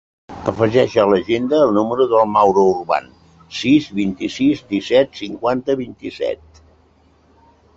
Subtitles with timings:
[0.51, 3.05] Afegeix a l'agenda el número del Mauro Urban:
[3.59, 6.63] sis, vint-i-sis, disset, cinquanta, vint-i-set.